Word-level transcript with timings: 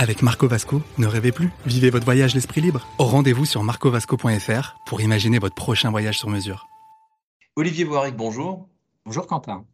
Avec 0.00 0.22
Marco 0.22 0.48
Vasco, 0.48 0.80
ne 0.96 1.06
rêvez 1.06 1.30
plus, 1.30 1.50
vivez 1.66 1.90
votre 1.90 2.06
voyage 2.06 2.34
l'esprit 2.34 2.62
libre. 2.62 2.88
Au 2.96 3.04
rendez-vous 3.04 3.44
sur 3.44 3.62
marcovasco.fr 3.62 4.76
pour 4.86 5.02
imaginer 5.02 5.38
votre 5.38 5.54
prochain 5.54 5.90
voyage 5.90 6.18
sur 6.18 6.30
mesure. 6.30 6.68
Olivier 7.54 7.84
Boiric, 7.84 8.16
bonjour. 8.16 8.66
Bonjour 9.04 9.26
Quentin. 9.26 9.66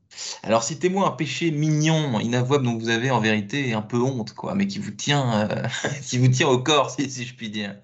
Alors 0.43 0.65
citez-moi 0.65 1.07
un 1.07 1.13
péché 1.13 1.53
mignon, 1.53 2.19
inavouable 2.19 2.65
dont 2.65 2.77
vous 2.77 2.89
avez 2.89 3.13
en 3.13 3.21
vérité 3.21 3.73
un 3.73 3.83
peu 3.83 3.99
honte, 4.03 4.35
quoi, 4.35 4.57
mais 4.57 4.67
qui 4.67 4.81
vous 4.81 4.91
tient, 4.91 5.49
euh, 5.49 5.63
qui 6.03 6.19
vous 6.19 6.27
tient 6.27 6.49
au 6.49 6.59
corps, 6.59 6.91
si, 6.91 7.09
si 7.09 7.25
je 7.25 7.37
puis 7.37 7.49
dire. 7.49 7.77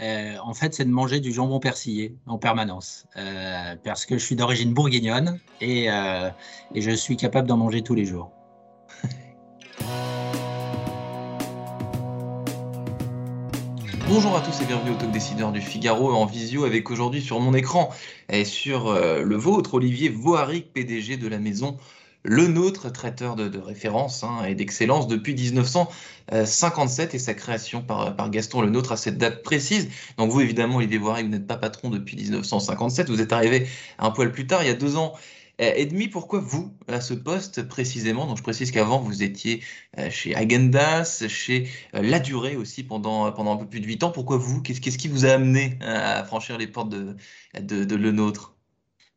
Euh, 0.00 0.36
en 0.44 0.54
fait, 0.54 0.72
c'est 0.72 0.84
de 0.84 0.90
manger 0.90 1.18
du 1.18 1.32
jambon 1.32 1.58
persillé 1.58 2.14
en 2.26 2.38
permanence, 2.38 3.06
euh, 3.16 3.74
parce 3.82 4.06
que 4.06 4.18
je 4.18 4.24
suis 4.24 4.36
d'origine 4.36 4.72
bourguignonne 4.72 5.40
et, 5.60 5.90
euh, 5.90 6.30
et 6.76 6.80
je 6.80 6.92
suis 6.92 7.16
capable 7.16 7.48
d'en 7.48 7.56
manger 7.56 7.82
tous 7.82 7.96
les 7.96 8.04
jours. 8.04 8.35
Bonjour 14.08 14.36
à 14.36 14.40
tous 14.40 14.60
et 14.60 14.64
bienvenue 14.66 14.92
au 14.92 14.94
Talk 14.94 15.10
Décideur 15.10 15.50
du 15.50 15.60
Figaro 15.60 16.12
en 16.12 16.26
visio 16.26 16.64
avec 16.64 16.92
aujourd'hui 16.92 17.20
sur 17.20 17.40
mon 17.40 17.54
écran 17.54 17.92
et 18.28 18.44
sur 18.44 18.86
euh, 18.86 19.22
le 19.22 19.36
vôtre 19.36 19.74
Olivier 19.74 20.10
Voharic, 20.10 20.72
PDG 20.72 21.16
de 21.16 21.26
la 21.26 21.40
maison 21.40 21.76
Le 22.22 22.46
Nôtre, 22.46 22.92
traiteur 22.92 23.34
de, 23.34 23.58
référence 23.58 24.22
hein, 24.22 24.44
et 24.46 24.54
d'excellence 24.54 25.08
depuis 25.08 25.34
1957 25.34 27.14
et 27.16 27.18
sa 27.18 27.34
création 27.34 27.82
par, 27.82 28.30
Gaston 28.30 28.60
Le 28.60 28.70
Nôtre 28.70 28.92
à 28.92 28.96
cette 28.96 29.18
date 29.18 29.42
précise. 29.42 29.88
Donc 30.18 30.30
vous 30.30 30.40
évidemment 30.40 30.76
Olivier 30.76 30.98
Voharic, 30.98 31.26
vous 31.26 31.32
n'êtes 31.32 31.48
pas 31.48 31.56
patron 31.56 31.90
depuis 31.90 32.16
1957, 32.16 33.10
vous 33.10 33.20
êtes 33.20 33.32
arrivé 33.32 33.66
un 33.98 34.12
poil 34.12 34.30
plus 34.30 34.46
tard, 34.46 34.62
il 34.62 34.68
y 34.68 34.70
a 34.70 34.74
deux 34.74 34.96
ans 34.96 35.14
euh, 35.14 35.18
et 35.58 35.86
demi, 35.86 36.08
pourquoi 36.08 36.40
vous, 36.40 36.76
à 36.88 37.00
ce 37.00 37.14
poste 37.14 37.62
précisément? 37.66 38.26
Donc 38.26 38.36
je 38.36 38.42
précise 38.42 38.70
qu'avant, 38.70 38.98
vous 38.98 39.22
étiez 39.22 39.62
euh, 39.98 40.10
chez 40.10 40.34
Agendas, 40.34 41.24
chez 41.28 41.68
euh, 41.94 42.02
La 42.02 42.20
Durée 42.20 42.56
aussi 42.56 42.82
pendant, 42.82 43.30
pendant 43.32 43.54
un 43.54 43.56
peu 43.56 43.68
plus 43.68 43.80
de 43.80 43.86
8 43.86 44.02
ans. 44.04 44.10
Pourquoi 44.10 44.36
vous? 44.36 44.60
Qu'est-ce 44.62 44.98
qui 44.98 45.08
vous 45.08 45.24
a 45.24 45.30
amené 45.30 45.78
à 45.80 46.24
franchir 46.24 46.58
les 46.58 46.66
portes 46.66 46.90
de, 46.90 47.16
de, 47.58 47.84
de 47.84 47.94
Le 47.96 48.12
Nôtre? 48.12 48.56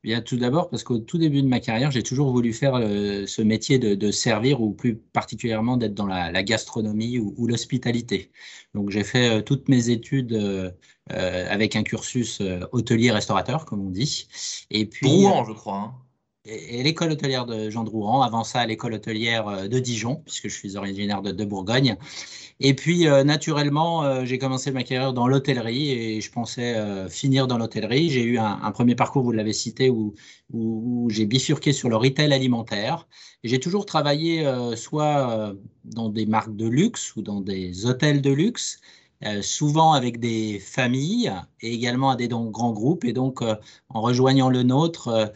Bien, 0.02 0.22
tout 0.22 0.38
d'abord, 0.38 0.70
parce 0.70 0.86
qu'au 0.86 0.98
tout 1.00 1.18
début 1.18 1.42
de 1.42 1.48
ma 1.48 1.60
carrière, 1.60 1.92
j'ai 1.92 2.04
toujours 2.04 2.32
voulu 2.32 2.54
faire 2.54 2.76
euh, 2.76 3.26
ce 3.28 3.42
métier 3.42 3.80
de, 3.80 3.96
de, 3.96 4.12
servir, 4.12 4.62
ou 4.62 4.72
plus 4.72 4.96
particulièrement 4.96 5.76
d'être 5.76 5.94
dans 5.94 6.08
la, 6.08 6.32
la 6.32 6.42
gastronomie 6.42 7.20
ou, 7.20 7.34
ou 7.36 7.48
l'hospitalité. 7.48 8.32
Donc 8.74 8.92
j'ai 8.92 9.04
fait 9.04 9.40
euh, 9.40 9.42
toutes 9.42 9.68
mes 9.68 9.90
études 9.90 10.32
euh, 10.32 10.72
avec 11.10 11.76
un 11.76 11.84
cursus 11.84 12.42
hôtelier-restaurateur, 12.72 13.66
comme 13.66 13.86
on 13.86 13.90
dit. 13.90 14.30
Et 14.70 14.86
puis, 14.86 15.06
Rouen, 15.06 15.44
je 15.44 15.52
crois. 15.52 15.76
Hein 15.76 15.96
et 16.50 16.84
l'école 16.84 17.12
hôtelière 17.12 17.46
de 17.46 17.70
Jean 17.70 17.84
de 17.84 17.90
Rouen, 17.90 18.22
avant 18.22 18.44
ça 18.44 18.66
l'école 18.66 18.94
hôtelière 18.94 19.68
de 19.70 19.80
Dijon, 19.80 20.22
puisque 20.26 20.48
je 20.48 20.54
suis 20.54 20.78
originaire 20.78 21.22
de, 21.22 21.46
Bourgogne. 21.46 21.98
Et 22.62 22.74
puis, 22.74 23.08
euh, 23.08 23.24
naturellement, 23.24 24.04
euh, 24.04 24.26
j'ai 24.26 24.38
commencé 24.38 24.72
ma 24.72 24.84
carrière 24.84 25.14
dans 25.14 25.28
l'hôtellerie 25.28 25.92
et 25.92 26.22
je 26.22 26.30
pensais 26.30 26.76
euh, 26.76 27.08
finir 27.08 27.48
dans 27.48 27.58
l'hôtellerie. 27.58 28.10
J'ai 28.10 28.24
eu 28.24 28.38
un, 28.38 28.72
premier 28.72 28.96
parcours, 28.96 29.24
vous 29.24 29.32
l'avez 29.32 29.54
cité, 29.54 29.90
où, 29.90 30.14
où 30.52 31.10
j'ai 31.10 31.26
bifurqué 31.26 31.72
sur 31.72 31.90
le 31.90 31.96
retail 31.96 32.34
alimentaire. 32.34 33.08
J'ai 33.46 33.60
toujours 33.60 33.86
travaillé 33.86 34.46
soit 34.76 35.56
dans 35.86 36.10
des 36.10 36.26
marques 36.26 36.56
de 36.56 36.68
luxe 36.68 37.16
ou 37.16 37.22
dans 37.22 37.40
des 37.40 37.86
hôtels 37.86 38.22
de 38.22 38.32
luxe, 38.32 38.82
euh, 39.26 39.42
souvent 39.42 39.94
avec 39.94 40.20
des 40.20 40.60
familles 40.60 41.32
et 41.62 41.74
également 41.74 42.10
à 42.12 42.16
des 42.16 42.28
grands 42.30 42.72
groupes. 42.72 43.04
Et 43.06 43.14
donc, 43.14 43.42
euh, 43.42 43.56
en 43.90 44.02
rejoignant 44.02 44.50
le 44.50 44.64
nôtre, 44.64 45.08
euh, 45.10 45.28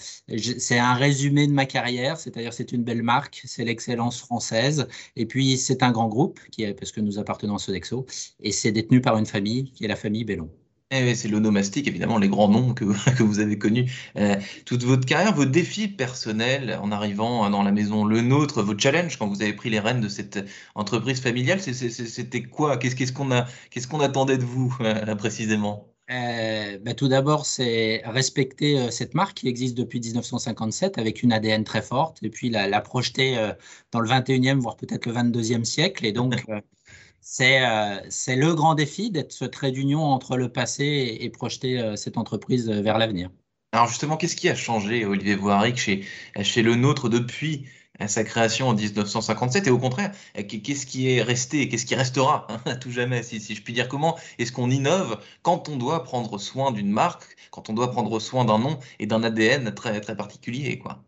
c'est 0.57 0.79
un 0.79 0.93
résumé 0.93 1.47
de 1.47 1.51
ma 1.53 1.65
carrière, 1.65 2.17
c'est-à-dire 2.17 2.53
c'est 2.53 2.71
une 2.71 2.83
belle 2.83 3.03
marque, 3.03 3.41
c'est 3.45 3.65
l'excellence 3.65 4.19
française. 4.19 4.87
Et 5.15 5.25
puis, 5.25 5.57
c'est 5.57 5.83
un 5.83 5.91
grand 5.91 6.07
groupe, 6.07 6.39
qui 6.51 6.63
est, 6.63 6.73
parce 6.73 6.91
que 6.91 7.01
nous 7.01 7.19
appartenons 7.19 7.55
à 7.55 7.59
Sodexo, 7.59 8.05
et 8.39 8.51
c'est 8.51 8.71
détenu 8.71 9.01
par 9.01 9.17
une 9.17 9.25
famille 9.25 9.71
qui 9.71 9.85
est 9.85 9.87
la 9.87 9.95
famille 9.95 10.23
Bellon. 10.23 10.49
Eh 10.95 11.15
c'est 11.15 11.27
l'onomastique, 11.27 11.87
évidemment, 11.87 12.19
les 12.19 12.29
grands 12.29 12.49
noms 12.49 12.73
que, 12.73 12.85
que 13.17 13.23
vous 13.23 13.39
avez 13.39 13.57
connus 13.57 13.91
euh, 14.17 14.35
toute 14.65 14.83
votre 14.83 15.05
carrière, 15.05 15.33
vos 15.33 15.45
défis 15.45 15.87
personnels 15.87 16.77
en 16.81 16.91
arrivant 16.91 17.49
dans 17.49 17.63
la 17.63 17.71
maison 17.71 18.05
Le 18.05 18.21
Nôtre, 18.21 18.61
vos 18.61 18.77
challenges 18.77 19.17
quand 19.17 19.27
vous 19.27 19.41
avez 19.41 19.53
pris 19.53 19.69
les 19.71 19.79
rênes 19.79 20.01
de 20.01 20.09
cette 20.09 20.45
entreprise 20.75 21.19
familiale, 21.19 21.59
c'était 21.61 22.43
quoi? 22.43 22.77
Qu'est-ce 22.77 23.11
qu'on 23.11 23.29
qu'est-ce 23.71 23.87
qu'on 23.87 24.01
attendait 24.01 24.37
de 24.37 24.45
vous 24.45 24.75
euh, 24.81 25.15
précisément? 25.15 25.93
Euh, 26.11 26.77
bah, 26.79 26.93
tout 26.93 27.07
d'abord, 27.07 27.45
c'est 27.45 28.01
respecter 28.05 28.77
euh, 28.77 28.91
cette 28.91 29.13
marque 29.13 29.37
qui 29.37 29.47
existe 29.47 29.75
depuis 29.75 29.99
1957 29.99 30.97
avec 30.97 31.23
une 31.23 31.31
ADN 31.31 31.63
très 31.63 31.81
forte 31.81 32.21
et 32.23 32.29
puis 32.29 32.49
la, 32.49 32.67
la 32.67 32.81
projeter 32.81 33.37
euh, 33.37 33.53
dans 33.91 34.01
le 34.01 34.09
21e, 34.09 34.59
voire 34.59 34.75
peut-être 34.75 35.05
le 35.05 35.13
22e 35.13 35.63
siècle. 35.63 36.05
Et 36.05 36.11
donc, 36.11 36.45
c'est 37.23 37.65
euh, 37.65 37.99
le 38.27 38.53
grand 38.53 38.75
défi 38.75 39.09
d'être 39.09 39.31
ce 39.31 39.45
trait 39.45 39.71
d'union 39.71 40.03
entre 40.03 40.37
le 40.37 40.49
passé 40.49 40.83
et, 40.83 41.23
et 41.23 41.29
projeter 41.29 41.79
euh, 41.79 41.95
cette 41.95 42.17
entreprise 42.17 42.69
vers 42.69 42.97
l'avenir. 42.97 43.31
Alors 43.71 43.87
justement, 43.87 44.17
qu'est-ce 44.17 44.35
qui 44.35 44.49
a 44.49 44.55
changé, 44.55 45.05
Olivier 45.05 45.35
Voharic, 45.35 45.77
chez, 45.77 46.05
chez 46.41 46.61
le 46.61 46.75
nôtre 46.75 47.09
depuis 47.09 47.65
sa 48.07 48.23
création 48.23 48.67
en 48.69 48.73
1957 48.73 49.67
et 49.67 49.69
au 49.69 49.77
contraire, 49.77 50.11
qu'est-ce 50.47 50.85
qui 50.85 51.09
est 51.09 51.21
resté 51.21 51.61
et 51.61 51.69
qu'est-ce 51.69 51.85
qui 51.85 51.95
restera 51.95 52.47
hein, 52.49 52.61
à 52.65 52.75
tout 52.75 52.91
jamais, 52.91 53.23
si, 53.23 53.39
si 53.39 53.55
je 53.55 53.61
puis 53.63 53.73
dire? 53.73 53.87
Comment 53.87 54.17
est-ce 54.39 54.51
qu'on 54.51 54.69
innove 54.69 55.19
quand 55.43 55.69
on 55.69 55.77
doit 55.77 56.03
prendre 56.03 56.37
soin 56.39 56.71
d'une 56.71 56.89
marque, 56.89 57.23
quand 57.51 57.69
on 57.69 57.73
doit 57.73 57.91
prendre 57.91 58.19
soin 58.19 58.45
d'un 58.45 58.59
nom 58.59 58.79
et 58.99 59.05
d'un 59.05 59.23
ADN 59.23 59.73
très, 59.73 60.01
très 60.01 60.15
particulier 60.15 60.77
quoi? 60.79 61.03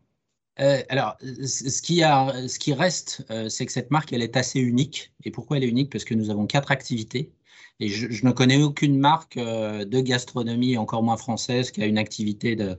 Euh, 0.59 0.81
alors, 0.89 1.17
ce 1.21 1.81
qui, 1.81 2.03
a, 2.03 2.47
ce 2.47 2.59
qui 2.59 2.73
reste, 2.73 3.25
euh, 3.29 3.49
c'est 3.49 3.65
que 3.65 3.71
cette 3.71 3.91
marque, 3.91 4.13
elle 4.13 4.21
est 4.21 4.37
assez 4.37 4.59
unique. 4.59 5.11
Et 5.23 5.31
pourquoi 5.31 5.57
elle 5.57 5.63
est 5.63 5.69
unique? 5.69 5.91
Parce 5.91 6.05
que 6.05 6.13
nous 6.13 6.29
avons 6.29 6.47
quatre 6.47 6.71
activités. 6.71 7.31
Et 7.79 7.89
je, 7.89 8.09
je 8.09 8.25
ne 8.25 8.31
connais 8.31 8.61
aucune 8.61 8.97
marque 8.97 9.37
euh, 9.37 9.83
de 9.83 9.99
gastronomie, 9.99 10.77
encore 10.77 11.03
moins 11.03 11.17
française, 11.17 11.71
qui 11.71 11.81
a 11.83 11.85
une 11.85 11.97
activité 11.97 12.55
de, 12.55 12.77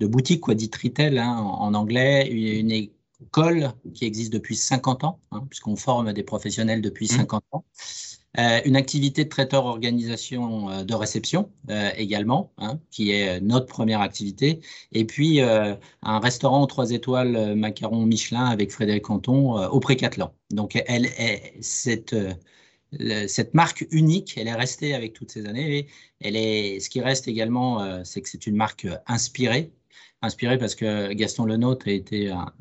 de 0.00 0.06
boutique, 0.06 0.40
quoi, 0.40 0.54
dit 0.54 0.70
retail 0.82 1.18
hein, 1.18 1.36
en, 1.36 1.60
en, 1.60 1.74
anglais, 1.74 2.28
une, 2.30 2.70
une, 2.70 2.90
école 3.20 3.72
qui 3.94 4.04
existe 4.06 4.32
depuis 4.32 4.56
50 4.56 5.04
ans, 5.04 5.20
hein, 5.32 5.44
puisqu'on 5.50 5.76
forme 5.76 6.12
des 6.12 6.22
professionnels 6.22 6.80
depuis 6.80 7.08
50 7.08 7.42
mmh. 7.52 7.56
ans. 7.56 7.64
Euh, 8.38 8.60
une 8.66 8.76
activité 8.76 9.24
de 9.24 9.28
traiteur 9.30 9.64
organisation 9.64 10.70
euh, 10.70 10.84
de 10.84 10.94
réception 10.94 11.50
euh, 11.70 11.90
également, 11.96 12.52
hein, 12.58 12.78
qui 12.90 13.10
est 13.10 13.40
notre 13.40 13.66
première 13.66 14.02
activité. 14.02 14.60
Et 14.92 15.06
puis 15.06 15.40
un 15.40 16.20
restaurant 16.20 16.62
aux 16.62 16.66
trois 16.66 16.90
étoiles 16.90 17.54
macaron 17.56 18.04
Michelin 18.04 18.44
avec 18.44 18.70
Frédéric 18.70 19.04
Canton 19.04 19.56
au 19.68 19.80
Précatelan. 19.80 20.34
Donc 20.50 20.80
elle 20.86 21.06
est 21.06 21.54
cette 21.60 22.14
cette 23.26 23.52
marque 23.52 23.86
unique, 23.90 24.38
elle 24.38 24.48
est 24.48 24.54
restée 24.54 24.94
avec 24.94 25.12
toutes 25.12 25.30
ces 25.30 25.46
années. 25.46 25.88
Elle 26.20 26.36
est, 26.36 26.80
ce 26.80 26.88
qui 26.88 27.00
reste 27.02 27.28
également, 27.28 28.02
c'est 28.04 28.22
que 28.22 28.28
c'est 28.30 28.46
une 28.46 28.56
marque 28.56 28.86
inspirée, 29.06 29.72
inspirée 30.22 30.56
parce 30.56 30.74
que 30.74 31.12
Gaston 31.12 31.44
Lenôtre 31.44 31.88
a 31.88 31.92
été 31.92 32.30
un 32.30 32.52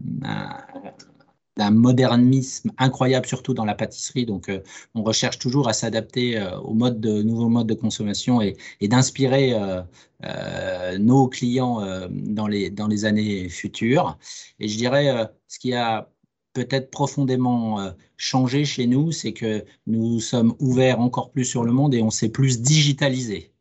d'un 1.58 1.72
modernisme 1.72 2.72
incroyable, 2.78 3.26
surtout 3.26 3.54
dans 3.54 3.66
la 3.66 3.76
pâtisserie. 3.76 4.26
Donc, 4.26 4.50
euh, 4.50 4.62
on 4.96 5.04
recherche 5.04 5.40
toujours 5.40 5.68
à 5.68 5.74
s'adapter 5.74 6.38
euh, 6.38 6.58
aux 6.60 6.78
de 6.90 7.24
nouveaux 7.24 7.50
modes 7.50 7.68
de 7.68 7.74
consommation 7.74 8.42
et, 8.42 8.56
d'inspirer 8.82 9.54
euh, 9.54 9.82
euh 10.24 10.98
nos 11.00 11.28
clients 11.28 11.82
dans 12.10 12.48
les 12.48 12.70
dans 12.70 12.88
les 12.88 13.06
années 13.06 13.50
futures. 13.50 14.18
Et 14.60 14.68
je 14.68 14.78
dirais, 14.78 15.30
ce 15.48 15.60
qui 15.60 15.74
a 15.74 16.10
peut-être 16.54 16.90
profondément 16.92 17.92
changé 18.16 18.66
chez 18.66 18.88
nous, 18.88 19.12
c'est 19.12 19.34
que 19.34 19.66
nous 19.86 20.20
sommes 20.20 20.56
ouverts 20.60 21.02
encore 21.02 21.32
plus 21.32 21.46
sur 21.46 21.64
le 21.64 21.72
monde 21.72 21.94
et 21.94 22.02
on 22.02 22.10
s'est 22.10 22.30
plus 22.30 22.62
digitalisé. 22.62 23.52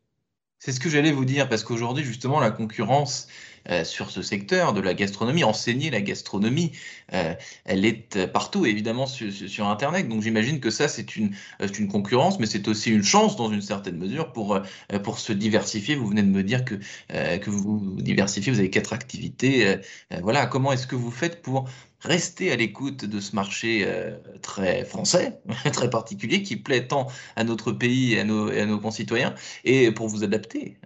C'est 0.59 0.71
ce 0.71 0.79
que 0.79 0.89
j'allais 0.89 1.11
vous 1.11 1.25
dire, 1.25 1.47
parce 1.49 1.63
qu'aujourd'hui, 1.63 2.03
justement, 2.03 2.39
la 2.39 2.49
concurrence 2.49 3.27
euh, 3.69 3.83
sur 3.83 4.11
ce 4.11 4.21
secteur 4.21 4.73
de 4.73 4.81
la 4.81 4.93
gastronomie, 4.93 5.43
enseigner 5.43 5.89
la 5.89 6.01
gastronomie, 6.01 6.71
euh, 7.13 7.33
elle 7.65 7.85
est 7.85 8.27
partout, 8.27 8.65
évidemment, 8.65 9.07
sur, 9.07 9.67
Internet. 9.67 10.07
Donc 10.07 10.21
j'imagine 10.21 10.59
que 10.59 10.69
ça, 10.69 10.87
c'est 10.87 11.15
une, 11.15 11.31
concurrence, 11.89 12.39
mais 12.39 12.45
c'est 12.45 12.67
aussi 12.67 12.91
une 12.91 13.03
chance, 13.03 13.35
dans 13.35 13.51
une 13.51 13.61
certaine 13.61 13.97
mesure, 13.97 14.31
pour, 14.31 14.55
euh, 14.55 14.61
se 15.17 15.33
diversifier. 15.33 15.95
Vous 15.95 16.07
venez 16.07 16.23
de 16.23 16.27
me 16.27 16.43
dire 16.43 16.65
que, 16.65 16.75
euh, 17.13 17.37
vous 17.47 17.79
vous 17.79 18.01
diversifiez, 18.01 18.51
vous 18.51 18.59
avez 18.59 18.69
quatre 18.69 18.93
activités. 18.93 19.67
Euh, 19.67 19.77
voilà, 20.21 20.45
comment 20.45 20.71
est-ce 20.71 20.87
que 20.87 20.95
vous 20.95 21.11
faites 21.11 21.41
pour 21.41 21.69
rester 22.01 22.51
à 22.51 22.55
l'écoute 22.55 23.05
de 23.05 23.19
ce 23.19 23.35
marché 23.35 23.83
euh, 23.85 24.17
très 24.41 24.85
français, 24.85 25.39
très 25.73 25.89
particulier, 25.89 26.43
qui 26.43 26.55
plaît 26.57 26.87
tant 26.87 27.07
à 27.35 27.43
notre 27.43 27.71
pays 27.71 28.13
et 28.13 28.19
à 28.19 28.23
nos 28.23 28.79
concitoyens, 28.79 29.33
et 29.63 29.91
pour 29.91 30.07
vous 30.07 30.23
adapter. 30.23 30.77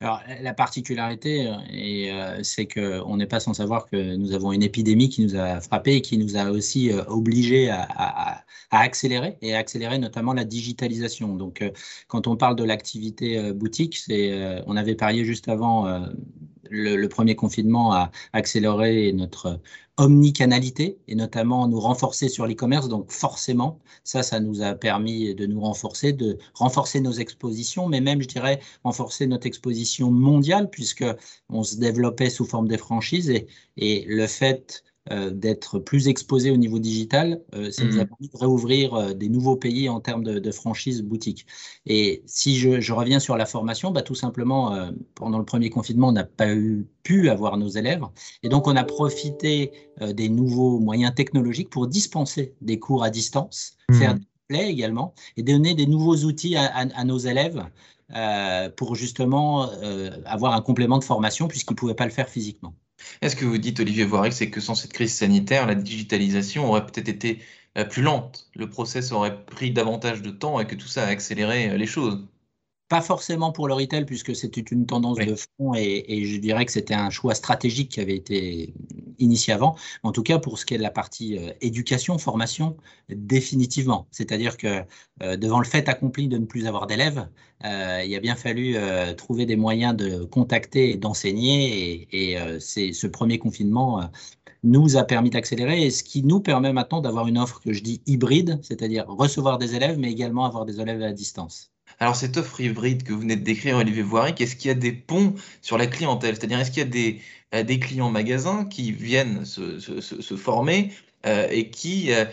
Alors, 0.00 0.22
la 0.42 0.54
particularité, 0.54 1.52
et, 1.72 2.12
euh, 2.12 2.40
c'est 2.44 2.68
qu'on 2.68 3.16
n'est 3.16 3.26
pas 3.26 3.40
sans 3.40 3.52
savoir 3.54 3.86
que 3.86 4.14
nous 4.14 4.32
avons 4.32 4.52
une 4.52 4.62
épidémie 4.62 5.08
qui 5.08 5.22
nous 5.22 5.34
a 5.34 5.60
frappé 5.60 5.96
et 5.96 6.02
qui 6.02 6.18
nous 6.18 6.36
a 6.36 6.50
aussi 6.52 6.92
euh, 6.92 7.02
obligés 7.06 7.68
à, 7.68 8.44
accélérer 8.70 9.38
et 9.42 9.54
à 9.56 9.58
accélérer 9.58 9.98
notamment 9.98 10.34
la 10.34 10.44
digitalisation. 10.44 11.34
Donc, 11.34 11.62
euh, 11.62 11.70
quand 12.06 12.28
on 12.28 12.36
parle 12.36 12.54
de 12.54 12.62
l'activité 12.62 13.38
euh, 13.38 13.52
boutique, 13.52 13.98
on 14.66 14.76
avait 14.76 14.94
parié 14.94 15.24
juste 15.24 15.48
avant 15.48 15.86
le, 16.70 17.06
premier 17.08 17.34
confinement 17.36 17.92
à 17.92 18.10
accélérer 18.32 19.12
notre 19.12 19.60
omnicanalité 19.98 20.98
et 21.08 21.14
notamment 21.14 21.66
nous 21.68 21.80
renforcer 21.80 22.28
sur 22.28 22.46
l'e-commerce. 22.46 22.88
Donc 22.88 23.10
forcément, 23.10 23.80
ça, 24.04 24.22
ça 24.22 24.40
nous 24.40 24.62
a 24.62 24.74
permis 24.74 25.34
de 25.34 25.46
nous 25.46 25.60
renforcer, 25.60 26.12
de 26.12 26.38
renforcer 26.54 27.00
nos 27.00 27.12
expositions, 27.12 27.88
mais 27.88 28.00
même, 28.00 28.22
je 28.22 28.28
dirais, 28.28 28.60
renforcer 28.84 29.26
notre 29.26 29.46
exposition 29.46 30.10
mondiale 30.10 30.70
puisque 30.70 31.04
on 31.48 31.62
se 31.64 31.76
développait 31.76 32.30
sous 32.30 32.44
forme 32.44 32.68
des 32.68 32.78
franchises 32.78 33.30
et, 33.76 34.04
le 34.06 34.26
fait 34.26 34.84
euh, 34.84 34.97
d'être 35.30 35.78
plus 35.78 36.08
exposé 36.08 36.50
au 36.50 36.56
niveau 36.56 36.78
digital, 36.78 37.42
euh, 37.54 37.70
ça 37.70 37.84
nous 37.84 37.98
a 37.98 38.04
mmh. 38.04 38.08
permis 38.08 38.28
de 38.28 38.36
réouvrir 38.36 38.94
euh, 38.94 39.14
des 39.14 39.28
nouveaux 39.28 39.56
pays 39.56 39.88
en 39.88 40.00
termes 40.00 40.22
de, 40.22 40.38
de 40.38 40.50
franchise 40.50 41.02
boutique. 41.02 41.46
Et 41.86 42.22
si 42.26 42.56
je, 42.56 42.80
je, 42.80 42.92
reviens 42.92 43.18
sur 43.18 43.36
la 43.36 43.46
formation, 43.46 43.90
bah, 43.90 44.02
tout 44.02 44.14
simplement, 44.14 44.90
pendant 45.14 45.38
le 45.38 45.44
premier 45.44 45.70
confinement, 45.70 46.08
on 46.08 46.12
n'a 46.12 46.24
pas 46.24 46.54
eu, 46.54 46.86
pu 47.02 47.30
avoir 47.30 47.56
nos 47.56 47.68
élèves. 47.68 48.02
Et 48.42 48.48
donc, 48.48 48.66
on 48.66 48.76
a 48.76 48.84
profité 48.84 49.72
des 50.00 50.28
nouveaux 50.28 50.78
moyens 50.78 51.14
technologiques 51.14 51.70
pour 51.70 51.86
dispenser 51.86 52.54
des 52.60 52.78
cours 52.78 53.02
à 53.02 53.10
distance, 53.10 53.76
mmh. 53.88 53.94
faire 53.94 54.14
des 54.14 54.26
plays 54.48 54.68
également, 54.68 55.14
et 55.36 55.42
donner 55.42 55.74
des 55.74 55.86
nouveaux 55.86 56.16
outils 56.16 56.56
à, 56.56 56.66
à, 56.66 56.80
à 56.80 57.04
nos 57.04 57.18
élèves 57.18 57.64
euh, 58.16 58.70
pour 58.70 58.94
justement 58.94 59.70
euh, 59.82 60.10
avoir 60.24 60.54
un 60.54 60.62
complément 60.62 60.96
de 60.96 61.04
formation 61.04 61.46
puisqu'ils 61.46 61.74
ne 61.74 61.76
pouvaient 61.76 61.94
pas 61.94 62.06
le 62.06 62.10
faire 62.10 62.30
physiquement. 62.30 62.74
Est-ce 63.22 63.36
que 63.36 63.44
vous 63.44 63.58
dites, 63.58 63.80
Olivier 63.80 64.04
Voiric, 64.04 64.32
c'est 64.32 64.50
que 64.50 64.60
sans 64.60 64.74
cette 64.74 64.92
crise 64.92 65.14
sanitaire, 65.14 65.66
la 65.66 65.74
digitalisation 65.74 66.68
aurait 66.68 66.86
peut-être 66.86 67.08
été 67.08 67.40
euh, 67.76 67.84
plus 67.84 68.02
lente, 68.02 68.48
le 68.54 68.68
process 68.68 69.12
aurait 69.12 69.44
pris 69.44 69.70
davantage 69.70 70.22
de 70.22 70.30
temps 70.30 70.58
et 70.60 70.66
que 70.66 70.74
tout 70.74 70.88
ça 70.88 71.04
a 71.04 71.06
accéléré 71.06 71.76
les 71.76 71.86
choses? 71.86 72.26
Pas 72.88 73.02
forcément 73.02 73.52
pour 73.52 73.68
le 73.68 73.74
retail, 73.74 74.06
puisque 74.06 74.34
c'était 74.34 74.62
une 74.62 74.86
tendance 74.86 75.18
oui. 75.18 75.26
de 75.26 75.34
fond 75.34 75.74
et, 75.74 76.04
et, 76.08 76.24
je 76.24 76.38
dirais 76.38 76.64
que 76.64 76.72
c'était 76.72 76.94
un 76.94 77.10
choix 77.10 77.34
stratégique 77.34 77.90
qui 77.90 78.00
avait 78.00 78.16
été 78.16 78.72
initié 79.18 79.52
avant. 79.52 79.76
En 80.02 80.12
tout 80.12 80.22
cas, 80.22 80.38
pour 80.38 80.58
ce 80.58 80.66
qui 80.66 80.74
est 80.74 80.78
de 80.78 80.82
la 80.82 80.90
partie 80.90 81.38
euh, 81.38 81.52
éducation, 81.60 82.18
formation, 82.18 82.76
définitivement. 83.08 84.06
C'est-à-dire 84.10 84.56
que 84.56 84.82
euh, 85.22 85.36
devant 85.36 85.58
le 85.58 85.66
fait 85.66 85.88
accompli 85.88 86.28
de 86.28 86.38
ne 86.38 86.46
plus 86.46 86.66
avoir 86.66 86.86
d'élèves, 86.86 87.28
euh, 87.64 88.02
il 88.04 88.14
a 88.14 88.20
bien 88.20 88.36
fallu 88.36 88.76
trouver 89.16 89.46
des 89.46 89.56
moyens 89.56 89.96
de 89.96 90.24
contacter 90.24 90.90
et 90.90 90.96
d'enseigner. 90.96 92.08
Et, 92.12 92.38
ce 92.60 93.06
premier 93.06 93.38
confinement 93.38 94.08
nous 94.62 94.96
a 94.96 95.04
permis 95.04 95.30
d'accélérer 95.30 95.90
ce 95.90 96.02
qui 96.04 96.22
nous 96.22 96.40
permet 96.40 96.72
maintenant 96.72 97.00
d'avoir 97.00 97.26
une 97.26 97.38
offre 97.38 97.60
que 97.60 97.72
je 97.72 97.82
dis 97.82 98.00
hybride, 98.06 98.58
c'est-à-dire 98.62 99.06
recevoir 99.08 99.58
des 99.58 99.74
élèves, 99.74 99.98
mais 99.98 100.10
également 100.10 100.44
avoir 100.44 100.64
des 100.64 100.80
élèves 100.80 101.02
à 101.02 101.12
distance. 101.12 101.72
Alors 102.00 102.16
cette 102.16 102.36
offre 102.36 102.60
hybride 102.60 103.02
que 103.02 103.12
vous 103.12 103.20
venez 103.20 103.36
de 103.36 103.44
décrire, 103.44 103.76
Olivier 103.76 104.02
Voiric, 104.02 104.40
est-ce 104.40 104.56
qu'il 104.56 104.68
y 104.68 104.70
a 104.70 104.74
des 104.74 104.92
ponts 104.92 105.34
sur 105.62 105.78
la 105.78 105.86
clientèle? 105.86 106.36
C'est-à-dire 106.36 106.60
est-ce 106.60 106.70
qu'il 106.70 106.82
y 106.82 106.86
a 106.86 106.88
des, 106.88 107.20
euh, 107.54 107.78
clients 107.78 108.10
magasins 108.10 108.64
qui 108.64 108.92
viennent 108.92 109.44
se, 109.44 110.36
former 110.36 110.92
euh, 111.26 111.48
et, 111.50 111.70
qui, 111.70 112.12
euh, 112.12 112.24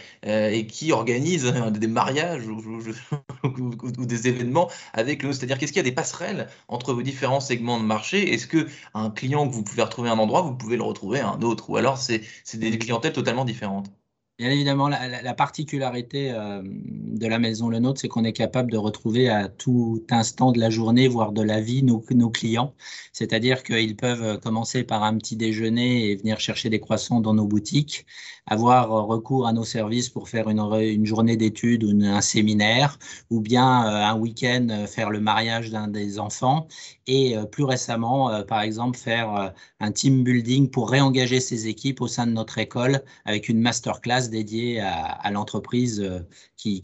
et 0.52 0.68
qui 0.68 0.92
organisent 0.92 1.52
des 1.72 1.88
mariages 1.88 2.48
ou, 2.48 4.06
des 4.06 4.28
événements 4.28 4.70
avec 4.94 5.24
le... 5.24 5.34
C'est-à-dire 5.34 5.58
qu'est-ce 5.58 5.72
qu'il 5.72 5.80
y 5.80 5.86
a 5.86 5.90
des 5.90 5.92
passerelles 5.92 6.48
entre 6.68 6.94
vos 6.94 7.02
différents 7.02 7.40
segments 7.40 7.80
de 7.80 7.86
marché? 7.86 8.34
Est-ce 8.34 8.48
qu'un 8.48 9.10
client 9.10 9.48
que 9.48 9.54
vous 9.54 9.64
pouvez 9.64 9.82
retrouver 9.82 10.10
à 10.10 10.14
un 10.14 10.20
endroit, 10.20 10.42
vous 10.42 10.54
pouvez 10.56 10.78
le 10.78 10.84
retrouver 10.84 11.20
à 11.20 11.30
un 11.30 11.42
autre? 11.42 11.70
Ou 11.70 11.78
alors 11.78 11.98
c'est 11.98 12.22
des 12.54 12.78
clientèles 12.78 13.14
totalement 13.14 13.46
différentes? 13.46 13.92
Bien 14.38 14.50
évidemment, 14.50 14.90
la, 14.90 15.22
la 15.22 15.34
particularité 15.34 16.30
euh, 16.32 16.62
de 16.66 17.26
la 17.26 17.40
maison 17.40 17.70
Le 17.70 17.80
Nôtre, 17.80 18.02
c'est 18.02 18.10
qu'on 18.10 18.26
est 18.26 18.34
capable 18.34 18.70
de 18.70 18.76
retrouver 18.76 19.30
à 19.30 19.48
tout 19.48 20.04
instant 20.10 20.52
de 20.52 20.60
la 20.60 20.70
journée, 20.70 21.08
voire 21.08 21.32
de 21.32 21.42
la 21.42 21.62
vie, 21.62 21.84
nos, 21.84 22.02
clients. 22.30 22.74
C'est-à-dire 23.14 23.64
qu'ils 23.64 23.96
peuvent 23.96 24.38
commencer 24.42 24.84
par 24.84 25.04
un 25.04 25.18
petit 25.18 25.38
déjeuner 25.38 26.12
et 26.12 26.16
venir 26.18 26.42
chercher 26.42 26.70
des 26.70 26.82
croissants 26.82 27.22
dans 27.22 27.34
nos 27.34 27.48
boutiques, 27.48 28.06
avoir 28.46 28.90
recours 29.08 29.48
à 29.48 29.54
nos 29.54 29.64
services 29.64 30.10
pour 30.10 30.28
faire 30.28 30.50
une, 30.50 31.06
journée 31.06 31.38
d'études 31.38 31.86
ou 31.86 31.98
un 32.04 32.20
séminaire, 32.20 33.00
ou 33.30 33.40
bien 33.40 33.88
euh, 33.88 34.04
un 34.04 34.18
week-end 34.18 34.68
euh, 34.70 34.86
faire 34.86 35.12
le 35.12 35.22
mariage 35.22 35.70
d'un 35.70 35.88
des 35.88 36.20
enfants, 36.20 36.68
et 37.08 37.36
plus 37.52 37.64
récemment, 37.64 38.44
par 38.44 38.62
exemple, 38.62 38.98
faire 38.98 39.54
un 39.80 39.92
team 39.92 40.24
building 40.24 40.70
pour 40.72 40.90
réengager 40.90 41.40
ses 41.40 41.68
équipes 41.68 42.02
au 42.02 42.08
sein 42.08 42.26
de 42.26 42.32
notre 42.32 42.58
école 42.58 43.04
avec 43.26 43.48
une 43.48 43.62
masterclass 43.62 44.25
dédiée 44.30 44.80
à, 44.80 45.30
l'entreprise 45.32 46.02
euh, 46.02 46.20
qui, 46.56 46.82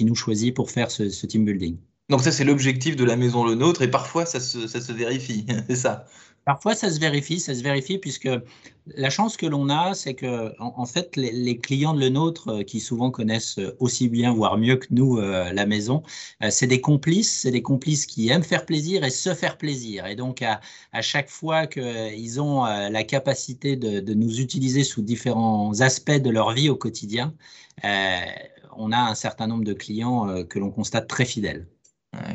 nous 0.00 0.14
choisit 0.14 0.54
pour 0.54 0.70
faire 0.70 0.90
ce, 0.90 1.26
team 1.26 1.44
building. 1.44 1.76
Donc 2.10 2.22
ça, 2.22 2.32
c'est 2.32 2.44
l'objectif 2.44 2.96
de 2.96 3.04
la 3.04 3.16
maison 3.16 3.44
Le 3.44 3.54
Nôtre, 3.54 3.82
et 3.82 3.90
parfois, 3.90 4.26
ça 4.26 4.40
ça 4.40 4.80
se 4.80 4.92
vérifie, 4.92 5.46
c'est 5.68 5.76
ça 5.76 6.06
Parfois, 6.44 6.74
ça 6.74 6.90
se 6.90 7.00
vérifie, 7.00 7.40
ça 7.40 7.54
se 7.54 7.62
vérifie, 7.62 7.98
puisque 7.98 8.28
la 8.86 9.08
chance 9.10 9.36
que 9.36 9.46
l'on 9.46 9.70
a, 9.70 9.94
c'est 9.94 10.14
que, 10.14 10.52
en, 10.60 10.84
fait, 10.84 11.16
les, 11.16 11.56
clients 11.58 11.94
de 11.94 12.00
le 12.00 12.10
nôtre, 12.10 12.48
euh, 12.48 12.62
qui 12.62 12.80
souvent 12.80 13.10
connaissent 13.10 13.58
aussi 13.78 14.08
bien, 14.08 14.32
voire 14.34 14.58
mieux 14.58 14.76
que 14.76 14.86
nous, 14.90 15.18
euh, 15.18 15.52
la 15.52 15.64
maison, 15.66 16.02
euh, 16.42 16.50
c'est 16.50 16.66
des 16.66 16.80
complices, 16.80 17.40
c'est 17.40 17.50
des 17.50 17.62
complices 17.62 18.04
qui 18.06 18.28
aiment 18.28 18.42
faire 18.42 18.66
plaisir 18.66 19.04
et 19.04 19.10
se 19.10 19.34
faire 19.34 19.56
plaisir. 19.56 20.06
Et 20.06 20.16
donc, 20.16 20.42
à, 20.42 20.60
chaque 21.00 21.30
fois 21.30 21.66
qu'ils 21.66 22.40
ont 22.40 22.66
euh, 22.66 22.88
la 22.90 23.04
capacité 23.04 23.76
de, 23.76 24.14
nous 24.14 24.40
utiliser 24.40 24.84
sous 24.84 25.02
différents 25.02 25.80
aspects 25.80 26.12
de 26.12 26.30
leur 26.30 26.52
vie 26.52 26.68
au 26.68 26.76
quotidien, 26.76 27.34
euh, 27.84 28.20
on 28.76 28.92
a 28.92 28.98
un 28.98 29.14
certain 29.14 29.46
nombre 29.46 29.64
de 29.64 29.72
clients 29.72 30.28
euh, 30.28 30.44
que 30.44 30.58
l'on 30.58 30.70
constate 30.70 31.08
très 31.08 31.24
fidèles. 31.24 31.66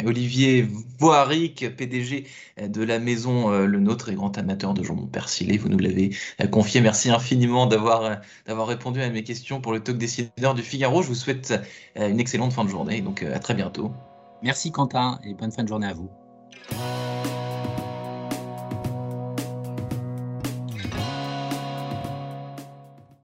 Olivier 0.05 0.67
Voiric, 0.97 1.75
PDG 1.75 2.25
de 2.67 2.83
la 2.83 2.99
maison 2.99 3.51
euh, 3.51 3.65
Le 3.65 3.79
Nôtre 3.79 4.09
et 4.09 4.15
grand 4.15 4.37
amateur 4.37 4.73
de 4.73 4.83
jambon 4.83 5.07
persillé, 5.07 5.57
vous 5.57 5.69
nous 5.69 5.79
l'avez 5.79 6.15
euh, 6.41 6.47
confié. 6.47 6.81
Merci 6.81 7.09
infiniment 7.09 7.69
euh, 7.71 8.15
d'avoir 8.45 8.67
répondu 8.67 9.01
à 9.01 9.09
mes 9.09 9.23
questions 9.23 9.61
pour 9.61 9.71
le 9.71 9.79
talk 9.79 9.97
décideur 9.97 10.53
du 10.53 10.61
Figaro. 10.61 11.01
Je 11.01 11.07
vous 11.07 11.15
souhaite 11.15 11.53
une 11.95 12.19
excellente 12.19 12.53
fin 12.53 12.63
de 12.63 12.69
journée, 12.69 13.01
donc 13.01 13.23
à 13.23 13.39
très 13.39 13.53
bientôt. 13.53 13.91
Merci 14.41 14.71
Quentin 14.71 15.19
et 15.23 15.33
bonne 15.33 15.51
fin 15.51 15.63
de 15.63 15.67
journée 15.67 15.87
à 15.87 15.93
vous. 15.93 16.09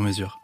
sur 0.00 0.06
mesure. 0.06 0.40